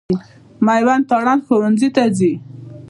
[0.65, 2.33] مېوند تارڼ ښوونځي ته ځي.